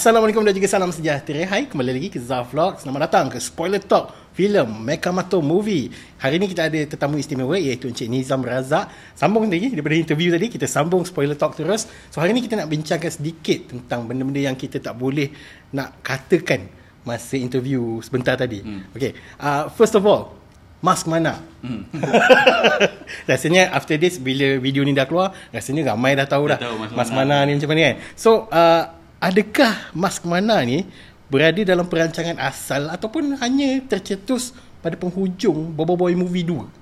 [0.00, 1.44] Assalamualaikum dan juga salam sejahtera.
[1.44, 2.80] Hai, kembali lagi ke Zaf Vlog.
[2.80, 5.92] Selamat datang ke Spoiler Talk filem Mekamato Movie.
[6.16, 8.88] Hari ini kita ada tetamu istimewa iaitu Encik Nizam Razak.
[9.12, 11.84] Sambung lagi daripada interview tadi, kita sambung Spoiler Talk terus.
[12.08, 15.36] So hari ini kita nak bincangkan sedikit tentang benda-benda yang kita tak boleh
[15.76, 16.64] nak katakan
[17.04, 18.64] masa interview sebentar tadi.
[18.64, 18.88] Hmm.
[18.96, 20.40] Okay, uh, first of all,
[20.80, 21.36] Mask mana?
[21.60, 21.84] Hmm.
[23.28, 26.88] rasanya after this bila video ni dah keluar, rasanya ramai dah tahu dah, dah tahu
[26.96, 27.44] mask mana.
[27.44, 27.96] mana ni macam mana kan.
[28.16, 30.88] So, uh, adakah mask mana ni
[31.30, 36.80] berada dalam perancangan asal ataupun hanya tercetus pada penghujung Bobo Boy Movie 2?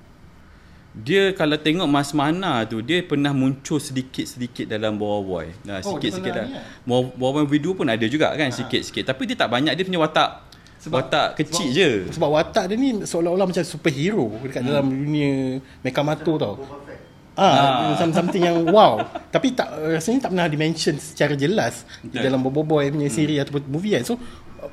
[0.99, 5.53] Dia kalau tengok Mas Mana tu dia pernah muncul sedikit-sedikit dalam Bobo Boy.
[5.67, 6.47] Nah, oh, sikit-sikit dah.
[6.87, 8.55] Bobo Boy Movie 2 pun ada juga kan ha.
[8.55, 9.05] sikit-sikit.
[9.13, 10.49] Tapi dia tak banyak dia punya watak
[10.79, 11.91] sebab watak kecil sebab, je.
[12.15, 14.69] Sebab watak dia ni seolah-olah macam superhero dekat hmm.
[14.71, 16.55] dalam dunia Mekamato tau.
[17.39, 18.11] Ah, ah.
[18.19, 18.99] something yang wow.
[19.31, 23.15] Tapi tak rasanya tak pernah dimention secara jelas di dalam Bobo Boy punya hmm.
[23.15, 24.03] siri ataupun movie kan.
[24.03, 24.19] So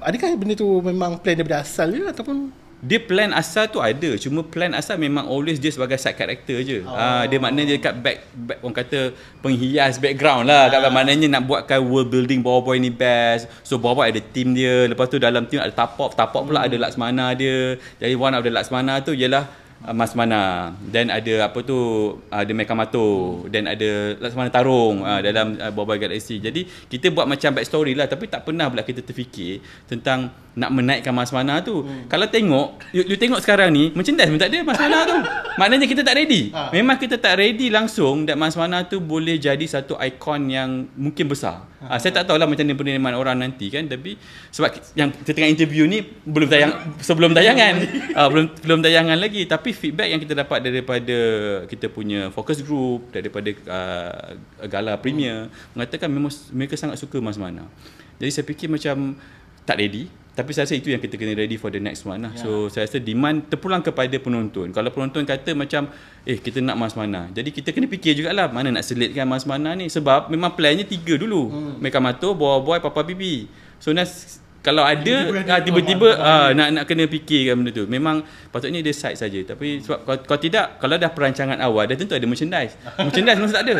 [0.01, 4.45] adakah benda tu memang plan daripada asal je ataupun dia plan asal tu ada cuma
[4.45, 6.93] plan asal memang always dia sebagai side character je oh.
[6.93, 8.99] uh, dia maknanya dia dekat back, back orang kata
[9.41, 10.91] penghias background lah uh.
[10.93, 14.85] maknanya nak buatkan world building Bobo Boy ni best so Bobo Boy ada team dia
[14.85, 16.67] lepas tu dalam team ada Tapop Tapop pula hmm.
[16.69, 21.59] ada Laksmana dia jadi one of the Laksmana tu ialah Mas Mana dan ada apa
[21.61, 21.77] tu
[22.31, 27.27] ada uh, Mekamato dan ada Laksmana Tarung uh, dalam uh, Bobo Galaxy jadi kita buat
[27.29, 31.59] macam back story lah tapi tak pernah pula kita terfikir tentang nak menaikkan mas mana
[31.59, 31.83] tu.
[31.83, 32.07] Hmm.
[32.07, 35.17] Kalau tengok, you, you tengok sekarang ni, merchandise pun tak ada mas mana tu.
[35.59, 36.55] Maknanya kita tak ready.
[36.55, 36.71] Ha.
[36.71, 41.27] Memang kita tak ready langsung dan mas mana tu boleh jadi satu ikon yang mungkin
[41.27, 41.67] besar.
[41.85, 42.01] Ha.
[42.01, 44.17] Saya tak tahulah macam mana penerimaan orang nanti kan, tapi
[44.49, 47.75] sebab yang kita tengah interview ni belum tayang sebelum tayangan.
[48.17, 51.17] ha, belum belum tayangan lagi, tapi feedback yang kita dapat daripada
[51.69, 55.77] kita punya focus group, daripada uh, gala premier hmm.
[55.77, 57.69] mengatakan memang mereka sangat suka mas mana.
[58.17, 59.19] Jadi saya fikir macam
[59.65, 62.35] tak ready tapi saya rasa itu yang kita kena ready for the next one lah.
[62.35, 62.43] Yeah.
[62.43, 64.75] So saya rasa demand terpulang kepada penonton.
[64.75, 65.87] Kalau penonton kata macam
[66.27, 67.31] eh kita nak mas mana.
[67.31, 71.15] Jadi kita kena fikir jugalah mana nak selitkan mas mana ni sebab memang plannya tiga
[71.15, 71.47] dulu.
[71.47, 71.73] Hmm.
[71.79, 73.47] Meka Mato, Boy Boy, Papa Bibi.
[73.79, 77.87] So nas kalau ada tiba-tiba, ah, tiba-tiba ah, nak nak kena fikirkan benda tu.
[77.87, 79.39] Memang patutnya dia side saja.
[79.39, 82.75] Tapi sebab kalau, kalau tidak kalau dah perancangan awal dah tentu ada merchandise.
[83.07, 83.75] merchandise mesti tak ada.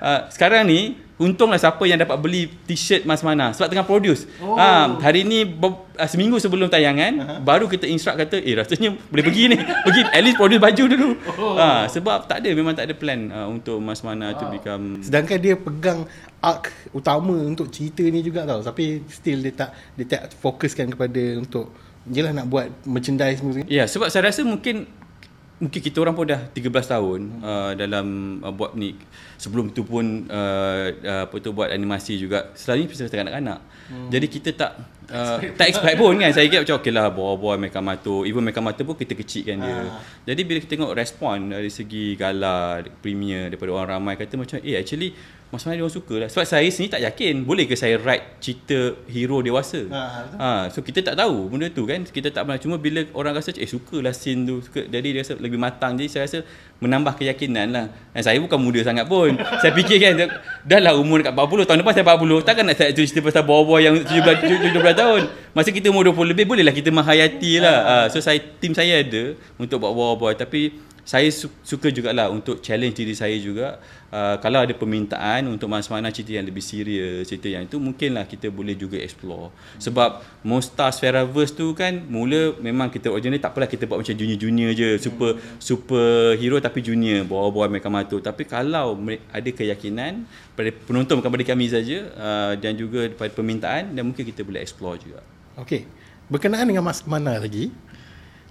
[0.00, 4.24] Uh, sekarang ni Untunglah siapa yang dapat beli t-shirt Mas Mana sebab tengah produce.
[4.38, 4.54] Oh.
[4.54, 5.74] Ha, hari ni uh,
[6.06, 7.38] seminggu sebelum tayangan uh-huh.
[7.42, 9.56] baru kita instruct kata eh rasanya boleh pergi ni.
[9.58, 11.10] pergi at least produce baju dulu.
[11.34, 11.58] Oh.
[11.58, 14.38] Ha, sebab tak ada memang tak ada plan uh, untuk Mas Mana wow.
[14.38, 16.06] tu become sedangkan dia pegang
[16.38, 21.22] arc utama untuk cerita ni juga tau tapi still dia tak dia tak fokuskan kepada
[21.34, 21.74] untuk
[22.06, 24.88] jelah nak buat merchandise Ya yeah, sebab saya rasa mungkin
[25.58, 28.06] mungkin kita orang pun dah 13 tahun uh, dalam
[28.42, 28.94] uh, buat ni.
[29.38, 32.50] Sebelum tu pun uh, uh, apa tu buat animasi juga.
[32.54, 33.60] Selalunya pasal anak-anak
[33.90, 34.08] hmm.
[34.12, 34.72] jadi kita tak
[35.12, 36.30] uh, tak expect pun kan.
[36.32, 39.74] Saya ingat macam okey lah boy-boy Mecha Mato even Mecha Mato pun kita kecilkan dia.
[39.88, 40.00] Ha.
[40.28, 44.76] jadi bila kita tengok respon dari segi gala premier daripada orang ramai kata macam eh
[44.76, 45.16] actually
[45.48, 46.28] Mas Mari orang suka lah.
[46.28, 49.88] Sebab saya sendiri tak yakin Boleh ke saya write cerita hero dewasa.
[49.88, 50.00] Ha,
[50.36, 52.04] ha, So kita tak tahu benda tu kan.
[52.04, 54.84] Kita tak pernah Cuma bila orang rasa Eh suka lah scene tu suka.
[54.84, 55.96] Jadi dia rasa lebih matang.
[55.96, 56.44] Jadi saya rasa
[56.78, 57.86] Menambah keyakinan lah.
[58.14, 59.34] Dan saya bukan muda sangat pun.
[59.58, 60.30] Saya fikir kan
[60.62, 63.78] Dah lah umur dekat 40 Tahun depan saya 40 Takkan nak saya cerita pasal bawa-bawa
[63.82, 65.22] yang 17, 17 tahun.
[65.58, 67.78] Masa kita umur 20 lebih Bolehlah kita menghayati lah.
[67.82, 70.70] Ha, So saya tim saya ada Untuk buat bawa-bawa Tapi
[71.08, 73.80] saya su- suka jugalah untuk challenge diri saya juga.
[74.12, 78.52] Uh, kalau ada permintaan untuk mana-mana cerita yang lebih serius cerita yang itu mungkinlah kita
[78.52, 79.48] boleh juga explore.
[79.80, 84.76] Sebab Monster Spheraverse tu kan mula memang kita original tak apalah kita buat macam junior-junior
[84.76, 89.00] je super super hero tapi junior bawa-bawa mereka matu tapi kalau
[89.32, 94.28] ada keyakinan pada penonton bukan pada kami saja uh, dan juga pada permintaan dan mungkin
[94.28, 95.24] kita boleh explore juga.
[95.56, 95.88] Okey.
[96.28, 97.72] Berkenaan dengan mas mana lagi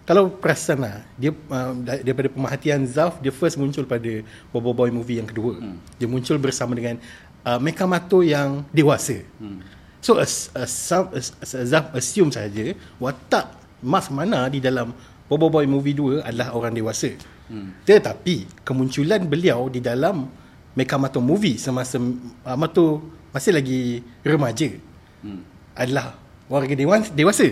[0.07, 4.23] kalau perasan lah dia uh, daripada pemerhatian Zaf dia first muncul pada
[4.55, 5.99] Bobo Boy movie yang kedua hmm.
[5.99, 6.95] dia muncul bersama dengan
[7.43, 9.59] uh, Mekamato yang dewasa hmm.
[9.99, 10.71] so as, as,
[11.11, 12.71] as, as, as Zaf assume saja
[13.03, 13.51] watak
[13.83, 14.95] Mas Mana di dalam
[15.27, 17.11] Bobo Boy movie 2 adalah orang dewasa
[17.51, 17.83] hmm.
[17.83, 20.31] tetapi kemunculan beliau di dalam
[20.71, 23.03] Mekamato movie semasa uh, Mato
[23.35, 24.71] masih lagi remaja
[25.19, 25.41] hmm.
[25.75, 26.15] adalah
[26.47, 26.71] warga
[27.11, 27.51] dewasa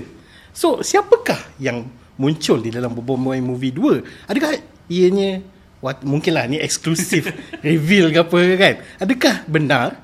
[0.56, 1.83] so siapakah yang
[2.15, 4.56] muncul di dalam Bobo Boy Movie 2 adakah
[4.88, 5.44] ianya
[5.83, 7.29] what, mungkinlah ni eksklusif
[7.65, 8.75] reveal ke apa kan?
[9.03, 10.00] Adakah benar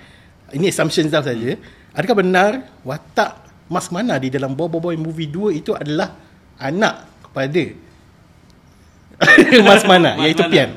[0.52, 1.56] ini assumption dah saja
[1.96, 3.40] adakah benar watak
[3.72, 6.12] Mas Mana di dalam Bobo Boy Movie 2 itu adalah
[6.60, 7.64] anak kepada
[9.68, 10.52] Mas Mana Mas iaitu Mana.
[10.52, 10.72] Pian?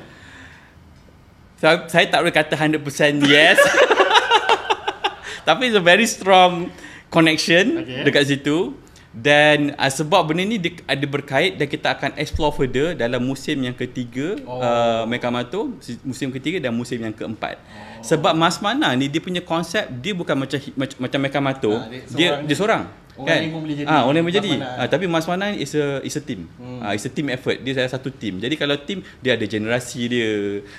[1.59, 3.57] So, saya tak boleh kata 100% yes.
[5.49, 6.69] Tapi it's a very strong
[7.09, 8.03] connection Okay.
[8.05, 8.77] dekat situ
[9.15, 13.55] dan uh, sebab benda ni dia ada berkait dan kita akan explore further dalam musim
[13.57, 14.59] yang ketiga Oh.
[14.59, 17.55] uh, Mekamato si- musim ketiga dan musim yang keempat.
[17.57, 18.03] Oh.
[18.05, 22.03] Sebab Mas Mana ni dia punya konsep dia bukan macam macam, macam Mekamato, Ah, dia
[22.05, 22.85] dia seorang- dia seorang.
[23.15, 23.39] Orang kan?
[23.39, 24.51] lain pun boleh jadi Ah, orang lain boleh Mas jadi.
[24.53, 24.69] Mana.
[24.75, 26.41] Ah, tapi Mas Mana is a is a team.
[26.59, 26.81] Hmm.
[26.81, 27.57] Ah, it's a team effort.
[27.57, 28.35] Dia salah satu team.
[28.37, 30.29] Jadi kalau team dia ada generasi dia,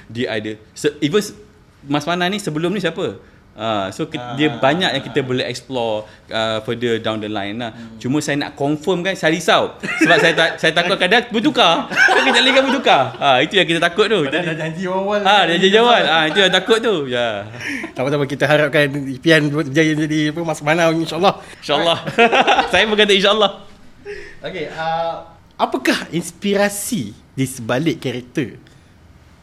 [0.05, 1.23] dia ada se, even
[1.81, 3.15] Mas Mana ni sebelum ni siapa?
[3.55, 7.71] Ah, so kita, dia banyak yang kita boleh explore uh, further down the line lah.
[7.71, 7.95] Hmm.
[8.03, 9.79] Cuma saya nak confirm kan saya risau.
[9.79, 11.87] Sebab saya tak saya takut kadang bertukar.
[11.87, 13.01] Kan kejap lagi kan bertukar.
[13.15, 14.27] Ah, itu yang kita takut tu.
[14.27, 15.23] Dah, dah janji awal.
[15.23, 16.03] Ah, dia jadi awal.
[16.03, 17.07] Ah, itu yang takut tu.
[17.07, 17.47] Ya.
[17.95, 18.91] Sama-sama kita harapkan
[19.23, 21.39] Pian berjaya jadi apa Mas Mana insyaAllah.
[21.63, 21.99] InsyaAllah.
[22.75, 23.51] saya berkata insyaAllah.
[24.43, 28.59] Okay, uh, apakah inspirasi di sebalik karakter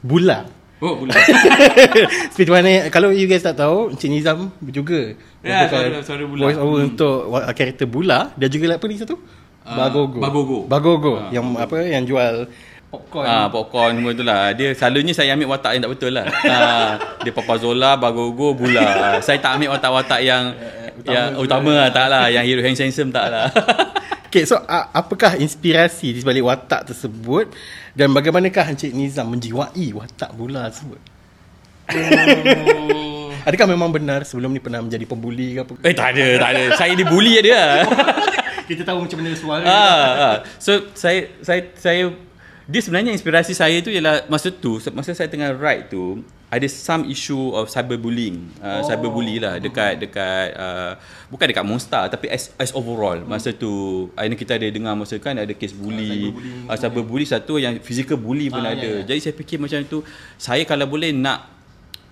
[0.05, 0.62] Bula?
[0.83, 1.15] Oh, boleh.
[2.35, 6.43] Seperti mana kalau you guys tak tahu Encik Nizam juga Ya, merupakan suara- suara Bula.
[6.45, 6.89] voice over Hmm.
[6.89, 9.15] untuk wa- karakter Bula dia juga apa ni satu
[9.63, 10.59] Ah, Bagogo Bagogo.
[10.67, 11.31] Bagogo Ah.
[11.31, 12.51] yang apa yang jual
[12.89, 14.51] popcorn Ah, popcorn semua tu lah.
[14.51, 16.27] Dia selalunya saya ambil watak yang tak betul lah.
[16.51, 16.91] ah,
[17.23, 19.17] dia Papa Zola, Bagogo, Bula.
[19.19, 20.51] saya tak ambil watak-watak yang
[20.93, 22.27] utama yang utama lah, tak lah.
[22.27, 23.47] Yang hero handsome handsome tak lah.
[24.33, 27.53] Okay, so uh, apakah inspirasi di sebalik watak tersebut
[27.93, 30.97] dan bagaimanakah Encik Nizam menjiwai watak Bula tersebut?
[33.45, 35.73] Adakah memang benar sebelum ni pernah menjadi pembuli ke apa?
[35.85, 36.63] eh, tak ada, tak ada.
[36.81, 37.85] Saya dibuli dia.
[38.73, 40.37] Kita tahu macam mana suara ah, ah.
[40.57, 42.17] So saya saya saya
[42.65, 47.09] dia sebenarnya inspirasi saya tu ialah masa tu masa saya tengah write tu ada some
[47.09, 48.53] issue of cyberbullying.
[48.61, 48.81] Uh, oh.
[48.85, 51.01] cyberbully lah dekat dekat uh,
[51.33, 53.17] bukan dekat Monster tapi as, as overall.
[53.25, 53.73] Masa tu
[54.13, 56.37] ini kita ada dengar masa kan ada kes bully.
[56.69, 58.85] Uh, cyberbully satu yang physical bully pun Ah, ada.
[58.85, 59.09] ya, ya.
[59.09, 60.05] jadi saya fikir macam tu
[60.37, 61.49] saya kalau boleh nak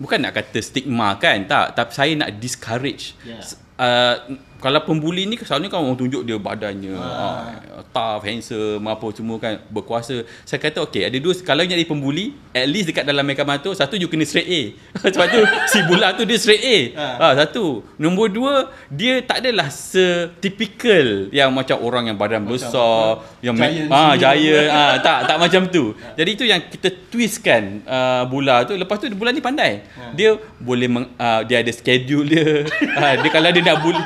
[0.01, 3.13] bukan nak kata stigma kan tak tapi saya nak discourage.
[3.29, 3.45] Ya.
[3.77, 4.17] uh,
[4.61, 7.81] kalau pembuli ni selalunya kan orang tunjuk dia badannya ah.
[7.91, 10.23] tough handsome apa semua kan berkuasa.
[10.45, 13.97] Saya kata okey ada dua kalau jadi pembuli at least dekat dalam makeup tu satu
[13.97, 14.63] you kena straight A.
[15.17, 15.41] Sebab tu
[15.73, 16.79] si Bula tu dia straight A.
[16.93, 17.17] Ah.
[17.19, 17.33] ah.
[17.41, 17.81] satu.
[17.97, 24.13] Nombor dua dia tak adalah setypical yang macam orang yang badan besar yang giant ah
[24.21, 25.97] giant ah tak tak macam tu.
[26.21, 28.77] Jadi itu yang kita twistkan uh, Bula tu.
[28.77, 29.89] Lepas tu Bula ni pandai.
[30.13, 32.69] Dia boleh meng, uh, dia ada schedule dia.
[32.69, 34.05] Uh, dia kalau dia nak bully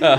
[0.00, 0.18] Ah.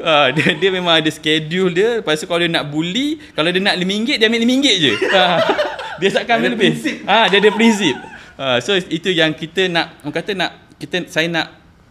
[0.00, 1.88] Ah, dia, dia memang ada schedule dia.
[1.98, 4.92] Lepas tu kalau dia nak bully Kalau dia nak RM5 Dia ambil RM5 je.
[5.14, 5.38] Ah,
[5.96, 6.72] Dia takkan ambil lebih.
[7.04, 7.94] ah, Dia ada prinsip.
[8.34, 11.46] Ah, So itu yang kita nak Orang kata nak kita Saya nak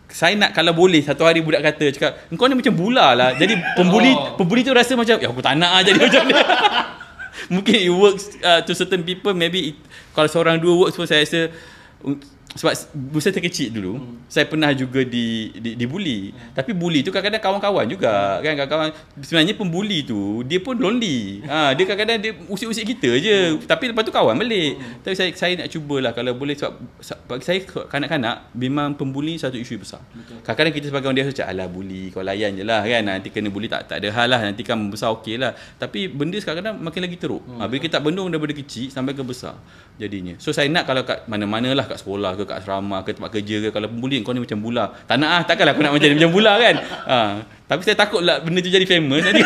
[0.05, 3.33] saya nak kalau boleh satu hari budak kata cakap engkau ni macam bula lah.
[3.33, 4.37] Jadi pembuli Oh.
[4.37, 6.33] pembuli tu rasa macam ya aku tak nak lah jadi macam ni.
[7.53, 9.77] Mungkin it works uh, to certain people maybe it,
[10.13, 11.49] kalau seorang dua works pun saya rasa
[12.53, 12.73] sebab
[13.09, 14.29] masa saya kecil dulu hmm.
[14.29, 16.53] saya pernah juga di di dibuli hmm.
[16.53, 18.89] tapi bully tu kadang-kadang kawan-kawan juga kan kawan-kawan
[19.25, 23.65] sebenarnya pembuli tu dia pun lonely ha dia kadang-kadang dia usik-usik kita je hmm.
[23.65, 25.01] tapi lepas tu kawan balik hmm.
[25.01, 26.73] tapi saya saya nak cubalah kalau boleh sebab
[27.25, 30.45] bagi saya kanak-kanak memang pembuli satu isu besar Betul.
[30.45, 33.49] kadang-kadang kita sebagai orang dewasa cakap alah bully kau layan je lah kan nanti kena
[33.49, 37.01] bully tak tak ada hal lah nanti kan besar okey lah tapi benda kadang-kadang makin
[37.01, 37.57] lagi teruk hmm.
[37.57, 39.57] ha, bila kita tak bendung daripada kecil sampai ke besar
[39.97, 43.29] jadinya so saya nak kalau kat mana-mana lah kat sekolah ke kat asrama ke tempat
[43.33, 44.91] kerja ke kalau pembuli kau ni macam bula.
[45.07, 46.75] Tak nak ah takkanlah aku nak macam macam bula kan?
[47.07, 47.17] Ha,
[47.67, 49.43] tapi saya takut lah benda tu jadi famous nanti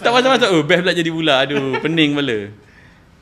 [0.00, 1.34] tak masa-masa oh best pula jadi bula.
[1.42, 2.38] Aduh pening kepala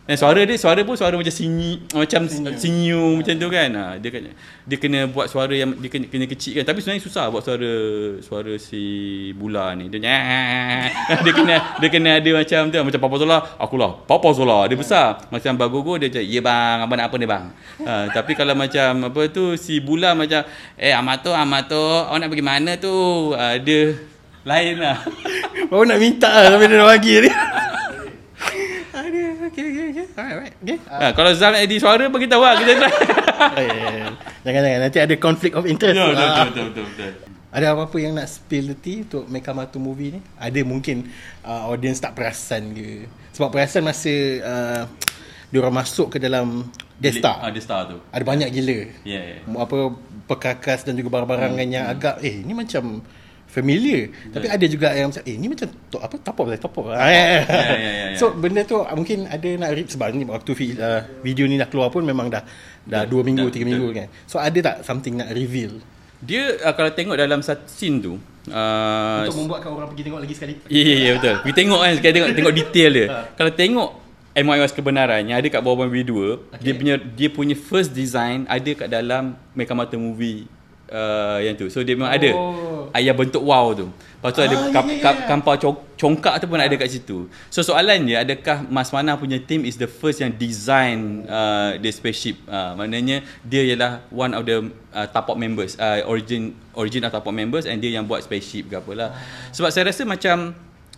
[0.08, 2.56] dan suara dia suara pun suara macam sinyi macam Senyum.
[2.56, 3.68] senyum macam tu kan.
[3.76, 4.30] Ha, dia kena
[4.64, 6.64] dia kena buat suara yang dia kena, kena kecil kan.
[6.64, 7.72] Tapi sebenarnya susah buat suara
[8.24, 8.80] suara si
[9.36, 9.92] bula ni.
[9.92, 10.00] Dia
[11.28, 12.80] dia kena dia kena ada macam tu.
[12.80, 14.64] Macam Papa Zola akulah Papa Zola.
[14.64, 15.28] Dia besar.
[15.28, 17.44] Macam Bagogo dia macam ya bang abang nak apa ni bang?
[17.84, 20.40] Ha, tapi kalau macam apa tu si bula macam
[20.80, 22.96] eh Amato Amato awak nak pergi mana tu?
[23.36, 23.92] Ha, dia
[24.48, 25.04] lain lah.
[25.68, 27.36] Baru nak minta lah Tapi dia bagi Aduh
[29.48, 30.06] Okay okay okay.
[30.12, 30.54] Alright alright.
[30.60, 30.78] Okay.
[30.84, 32.92] Ha, kalau Zal nak edit suara bagi tahu lah kita try.
[33.38, 34.10] Oh, ya.
[34.42, 35.94] Jangan-jangan Nanti ada conflict of interest.
[35.94, 36.42] Betul, Ah.
[36.42, 37.12] betul, betul, betul, betul.
[37.48, 40.20] Ada apa-apa yang nak spill nanti Untuk Mekamatu movie ni?
[40.36, 41.06] Ada mungkin
[41.46, 43.06] uh, Audience tak perasan ke?
[43.32, 44.10] Sebab perasan masa
[44.42, 44.82] uh,
[45.48, 46.66] Diorang masuk ke dalam
[46.98, 47.38] Death Star.
[47.40, 47.96] Ah, Death Star tu.
[48.10, 48.78] Ada banyak gila.
[49.06, 49.36] Ya, ya.
[49.48, 49.94] Apa
[50.28, 53.00] Perkakas dan juga barang-barangan yang agak Eh ni macam
[53.48, 56.92] Familiar Tapi ada juga yang macam Eh ni macam to, Apa Top up Top up
[56.92, 57.40] ah, ya, ya.
[57.48, 58.16] ya, ya, ya.
[58.20, 61.64] So benda tu Mungkin ada nak re- Sebab ni waktu vi- uh, Video ni dah
[61.64, 62.44] keluar pun Memang dah
[62.84, 65.80] Dah 2 minggu dah, 3 minggu kan So ada tak Something nak reveal
[66.20, 68.20] Dia uh, kalau tengok dalam satu scene tu
[68.52, 71.34] uh, Untuk membuatkan orang pergi tengok lagi sekali Ya, ya, ya betul.
[71.48, 73.06] Kita tengok kan, sekali tengok tengok detail dia.
[73.40, 73.90] Kalau tengok
[74.38, 76.62] MYOS kebenaran yang ada kat bawah movie 2, okay.
[76.62, 80.46] dia punya dia punya first design ada kat dalam Mekamata movie
[80.88, 81.68] uh, yang tu.
[81.68, 82.88] So dia memang ada Oh.
[82.92, 83.88] ayah bentuk wow tu.
[84.18, 84.98] Lepas tu Ah, ada ya, kap, ya, ya.
[84.98, 87.30] kap, kampau cong- congkak tu pun ada kat situ.
[87.54, 91.86] So soalan dia adakah Mas Mana punya team is the first yang design uh, the
[91.88, 92.34] spaceship.
[92.44, 97.30] Uh, maknanya dia ialah one of the uh, Tapok members, uh, origin origin of Tapok
[97.30, 99.14] members and dia yang buat spaceship ke apalah.
[99.54, 100.50] Sebab saya rasa macam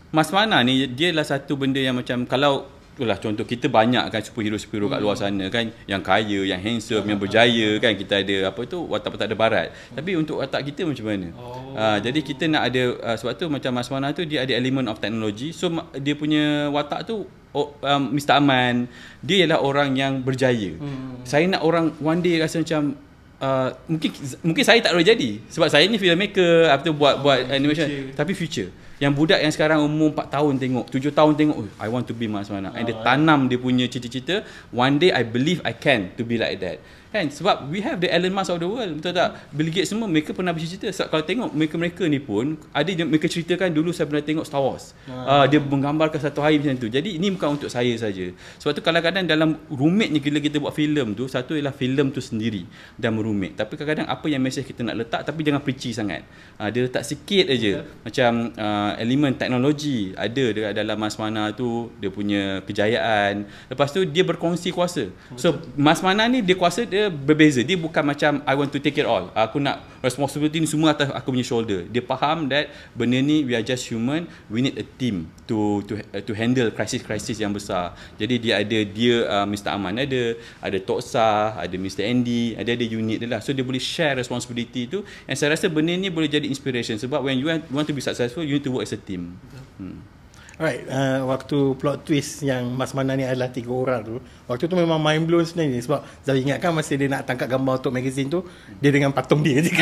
[0.09, 2.65] Mas Mana ni dia adalah satu benda yang macam kalau
[3.01, 7.17] Itulah contoh kita banyak kan superhero-superhero kat luar sana kan yang kaya, yang handsome, yang
[7.17, 9.69] berjaya kan kita ada apa tu watak-watak ada barat.
[9.97, 11.33] Tapi untuk watak kita macam mana?
[11.33, 11.73] Oh.
[11.73, 14.93] Uh, jadi kita nak ada uh, sebab tu macam Mas Mana tu dia ada element
[14.93, 15.57] of technology.
[15.57, 17.25] So dia punya watak tu
[17.57, 18.85] oh, um, Mr Aman
[19.25, 20.77] dia ialah orang yang berjaya.
[20.77, 21.25] Hmm.
[21.25, 23.01] Saya nak orang one day rasa macam
[23.41, 24.13] Uh, mungkin
[24.45, 25.31] mungkin saya tak boleh jadi.
[25.49, 27.89] Sebab saya ni filmmaker apa tu buat oh, buat animation.
[27.89, 28.13] Future.
[28.13, 28.71] tapi future.
[29.01, 32.13] Yang budak yang sekarang umur 4 tahun tengok 7 tahun tengok oh, I want to
[32.13, 36.13] be Mas Mana and dia tanam dia punya cita-cita one day I believe I can
[36.21, 37.27] to be like that kan?
[37.27, 39.35] Sebab we have the Elon Musk of the world betul tak?
[39.51, 43.75] Bill Gates semua mereka pernah bercita sebab kalau tengok mereka-mereka ni pun ada mereka ceritakan
[43.75, 44.95] dulu saya pernah tengok Star Wars.
[45.11, 46.87] Uh, dia menggambarkan satu hari macam tu.
[46.87, 48.31] Jadi ini bukan untuk saya saja.
[48.63, 52.65] Sebab tu kadang-kadang dalam rumitnya bila kita buat filem tu satu ialah filem tu sendiri
[52.95, 53.59] dan merumit.
[53.59, 56.23] Tapi kadang-kadang apa yang message kita nak letak tapi jangan preachy sangat.
[56.63, 61.91] Uh, dia letak sikit aja macam uh, elemen teknologi ada dekat dalam Mas Mana tu
[61.99, 63.51] dia punya kejayaan.
[63.67, 65.11] Lepas tu dia berkongsi kuasa.
[65.35, 67.65] So Mas Mana ni dia kuasa dia berbeza.
[67.65, 69.33] Dia bukan macam I want to take it all.
[69.33, 71.89] Aku nak responsibility ni semua atas aku punya shoulder.
[71.89, 74.29] Dia faham that benda ni we are just human.
[74.53, 77.97] We need a team to to uh, to handle krisis-krisis yang besar.
[78.21, 82.69] Jadi dia ada dia uh, Mr Aman ada ada Tok Sah ada Mr Andy ada
[82.75, 83.41] ada unit dia lah.
[83.41, 85.01] So dia boleh share responsibility tu.
[85.25, 88.05] And saya rasa benda ni boleh jadi inspiration sebab when you want, want to be
[88.05, 89.41] successful you need to work as a team.
[89.81, 90.20] Hmm.
[90.61, 94.77] Alright, uh, waktu plot twist yang Mas Mana ni adalah tiga orang tu Waktu tu
[94.77, 98.45] memang mind blown sebenarnya Sebab Zal ingatkan masa dia nak tangkap gambar untuk magazine tu
[98.77, 99.73] Dia dengan patung dia je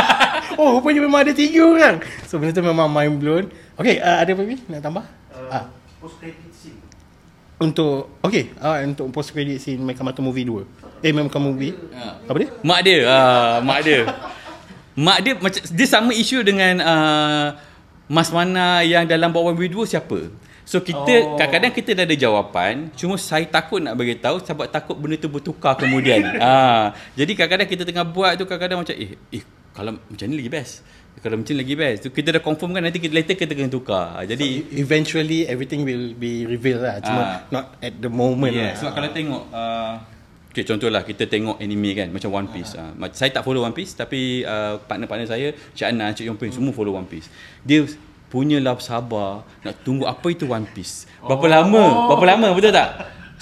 [0.60, 3.44] Oh rupanya memang ada tiga orang So benda tu memang mind blown
[3.76, 5.04] Okay, uh, ada apa lagi nak tambah?
[5.28, 5.64] Uh, Ah.
[6.00, 6.80] Post credit scene.
[7.60, 11.76] Untuk, okay, uh, untuk post credit scene Mekamata Movie 2 Eh, Mekamata Movie
[12.24, 12.48] Apa dia?
[12.64, 14.08] Mak dia, ah, mak dia.
[14.96, 17.46] Mak dia macam dia sama isu dengan uh,
[18.04, 20.28] Mas Mana yang dalam bawah video siapa?
[20.64, 21.36] So kita Oh.
[21.36, 25.28] kadang-kadang kita dah ada jawapan, cuma saya takut nak bagi tahu sebab takut benda tu
[25.28, 26.24] bertukar kemudian.
[26.40, 29.44] ah, jadi kadang-kadang kita tengah buat tu kadang-kadang macam eh eh
[29.76, 30.80] kalau macam ni lagi best.
[31.20, 31.98] Kalau macam ni lagi best.
[32.04, 34.16] Tu kita dah confirm kan nanti kita later kita kena tukar.
[34.16, 37.36] Ah, Jadi Eventually everything will be revealed lah Cuma Ah.
[37.50, 39.92] not at the moment Yeah, lah sebab kalau tengok uh,
[40.54, 42.78] Okay, contohlah kita tengok anime kan macam One Piece.
[42.78, 46.70] Uh, saya tak follow One Piece tapi uh, partner-partner saya Cik Ana, Cik Yongpin semua
[46.70, 47.26] follow One Piece.
[47.66, 47.82] Dia
[48.30, 51.10] punya lah sabar nak tunggu apa itu One Piece.
[51.26, 51.50] Berapa oh.
[51.50, 51.84] lama?
[52.06, 52.86] Berapa lama betul tak?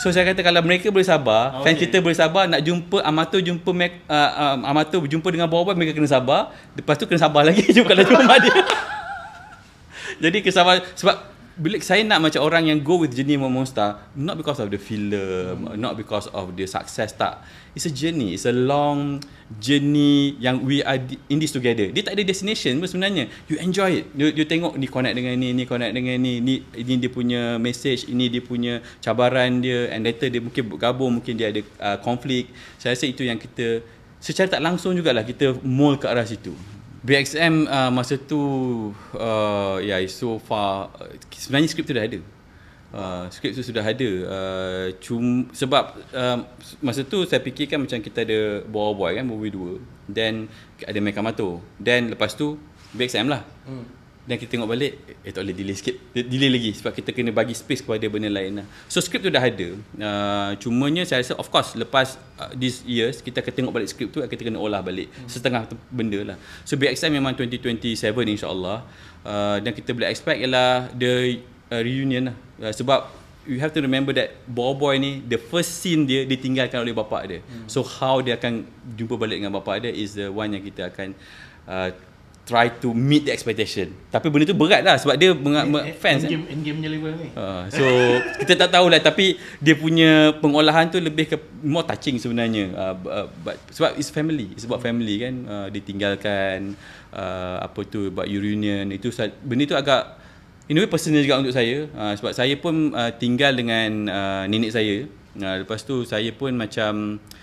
[0.01, 1.77] So saya kata kalau mereka boleh sabar, okay.
[1.77, 5.77] fans kita boleh sabar nak jumpa Amato jumpa Mac, uh, uh, Amato berjumpa dengan Boba
[5.77, 6.49] mereka kena sabar.
[6.73, 8.57] Lepas tu kena sabar lagi juga kalau jumpa mak dia.
[10.25, 11.32] Jadi kesabaran sebab
[11.63, 15.15] bila saya nak macam orang yang go with journey monster not because of the film
[15.15, 15.79] hmm.
[15.79, 17.39] not because of the success tak.
[17.73, 18.37] It's a journey.
[18.37, 19.23] It's a long
[19.63, 20.99] journey yang we are
[21.31, 21.89] in this together.
[21.89, 23.31] Dia tak ada destination pun sebenarnya.
[23.47, 24.05] You enjoy it.
[24.13, 27.57] You, you tengok ni connect dengan ni ni connect dengan ni ni ini dia punya
[27.63, 31.97] message ini dia punya cabaran dia and later dia mungkin bergabung mungkin dia ada uh,
[32.03, 33.81] konflik saya rasa itu yang kita
[34.19, 36.53] secara tak langsung jugalah kita mold ke arah situ
[37.03, 38.39] BXM uh, masa tu
[39.19, 42.21] uh, yeah, so far uh, sebenarnya skrip tu dah ada.
[42.93, 44.11] Uh, skrip tu sudah ada.
[44.23, 46.47] Uh, cum, sebab uh,
[46.79, 49.83] masa tu saya fikirkan macam kita ada Boy Boy kan movie 2.
[50.15, 50.47] Then
[50.87, 51.59] ada Mekamato.
[51.83, 52.55] Then lepas tu
[52.95, 53.43] BXM lah.
[53.67, 54.02] Hmm.
[54.23, 55.99] Dan kita tengok balik Eh tak boleh delay sikit.
[56.15, 58.67] Delay lagi Sebab kita kena bagi space Kepada benda lain lah.
[58.87, 59.69] So skrip tu dah ada.
[59.99, 64.15] Uh, Cumanya saya rasa Of course Lepas uh, This years Kita akan tengok balik skrip
[64.15, 65.27] tu Kita kena olah balik hmm.
[65.27, 66.37] Setengah benda lah.
[66.63, 67.99] So BXM memang 2027
[68.39, 68.87] insyaAllah.
[69.27, 71.43] Uh, Dan kita boleh expect Ialah The
[71.75, 72.37] uh, reunion lah.
[72.63, 76.79] Uh, Sebab You have to remember that Boy Boy ni The first scene dia Ditinggalkan
[76.79, 77.39] oleh bapak dia.
[77.43, 77.67] Hmm.
[77.67, 81.19] So how dia akan Jumpa balik dengan bapak dia Is the one yang kita akan
[81.67, 81.91] uh,
[82.43, 83.95] try to meet the expectation.
[84.11, 86.27] Tapi benda tu berat lah sebab dia menga- me- fans.
[86.27, 87.85] Endgame, endgame punya level ni Uh, so
[88.43, 92.75] kita tak tahulah tapi dia punya pengolahan tu lebih ke more touching sebenarnya.
[92.75, 95.35] Uh, uh, but sebab it's family, it's about family kan.
[95.47, 96.75] Uh, ditinggalkan
[97.15, 99.15] uh, apa tu buat reunion itu
[99.47, 100.19] benda tu agak
[100.67, 104.45] in a way personal juga untuk saya uh, sebab saya pun uh, tinggal dengan uh,
[104.51, 105.07] nenek saya.
[105.33, 107.42] Uh, lepas tu saya pun macam uh,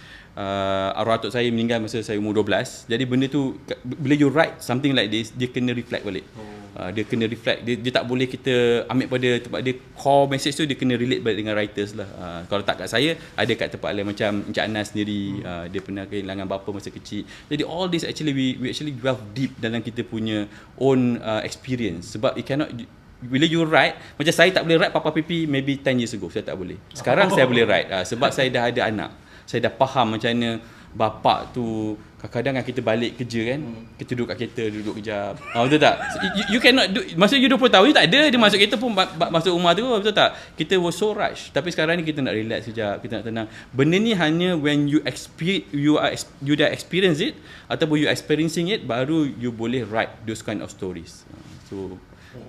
[0.96, 2.92] arwah atuk saya meninggal masa saya umur 12.
[2.92, 6.26] Jadi benda tu bila you write something like this dia kena reflect balik.
[6.38, 6.60] Oh.
[6.80, 7.68] Uh, dia kena reflect.
[7.68, 9.74] Dia, dia tak boleh kita ambil pada tempat dia.
[10.00, 12.08] Core message tu dia kena relate balik dengan writers lah.
[12.16, 15.44] Uh, kalau tak kat saya ada kat tempat lain macam Encik Anas sendiri.
[15.44, 17.28] Uh, dia pernah kehilangan bapa masa kecil.
[17.52, 20.48] Jadi all this actually we, we actually delve deep dalam kita punya
[20.80, 22.16] own uh, experience.
[22.16, 22.72] Sebab it cannot
[23.20, 26.32] bila you write macam saya tak boleh write Papa Pipi maybe 10 years ago.
[26.32, 26.80] Saya tak boleh.
[26.96, 27.92] Sekarang saya boleh write.
[27.92, 29.12] Uh, sebab saya dah ada anak
[29.50, 30.62] saya dah faham macam mana
[30.94, 33.96] bapak tu kadang-kadang kan kita balik kerja kan hmm.
[33.96, 35.34] kita duduk kat kereta duduk kejap.
[35.56, 35.96] Ah, betul tak?
[36.36, 38.92] You, you cannot do masa you 20 tahun you tak ada dia masuk kereta pun
[39.32, 40.36] masuk rumah tu betul tak?
[40.60, 41.50] Kita was so rush.
[41.56, 43.48] Tapi sekarang ni kita nak relax sekejap kita nak tenang.
[43.72, 46.12] Benda ni hanya when you experience you are
[46.44, 47.40] you dah experience it
[47.72, 51.24] ataupun you experiencing it baru you boleh write those kind of stories.
[51.32, 51.42] Ah,
[51.72, 51.96] so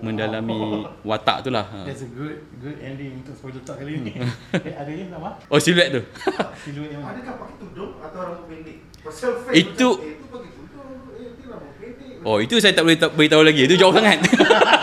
[0.01, 1.65] mendalami watak tu lah.
[1.85, 4.13] That's a good good ending untuk spoiler talk kali ni.
[4.67, 5.37] eh, ada ni nama?
[5.49, 6.01] Oh siluet tu.
[6.65, 7.17] siluet yang mana?
[7.17, 8.77] Adakah pakai tudung atau rambut pendek?
[9.01, 12.13] Pasal face itu macam, eh, itu pakai tudung, eh, itu rambut pendek.
[12.21, 13.61] Oh itu saya tak boleh tak beritahu lagi.
[13.65, 14.19] Itu jauh sangat.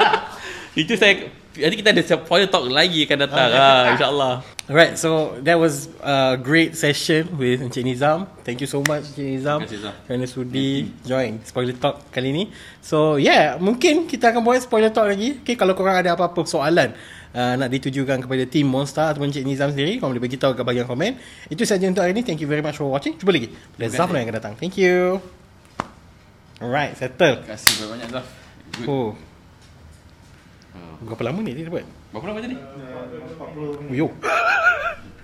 [0.83, 1.12] itu saya
[1.59, 3.49] nanti kita ada spoiler talk lagi akan datang.
[3.55, 3.62] Okay.
[3.62, 4.35] Ah, InsyaAllah.
[4.68, 8.28] Alright, so that was a great session with Encik Nizam.
[8.44, 9.64] Thank you so much Encik Nizam.
[10.04, 12.44] Kerana sudi join spoiler talk kali ni.
[12.84, 15.40] So yeah, mungkin kita akan buat spoiler talk lagi.
[15.40, 16.92] Okay, kalau korang ada apa-apa soalan
[17.32, 20.84] uh, nak ditujukan kepada team Monster ataupun Encik Nizam sendiri, korang boleh beritahu kat bahagian
[20.84, 21.16] komen.
[21.48, 22.20] Itu saja untuk hari ni.
[22.20, 23.16] Thank you very much for watching.
[23.16, 23.48] Cuba lagi.
[23.48, 24.52] Pada Zaf yang akan datang.
[24.60, 25.25] Thank you.
[26.60, 27.40] Alright, settle.
[27.40, 28.26] Terima kasih banyak Zaf.
[28.84, 29.16] Oh.
[31.08, 31.88] Berapa lama ni dia dapat?
[32.18, 32.56] Berapa lama tadi?
[32.58, 33.94] Uh, 40 minit.
[33.94, 34.06] Yo.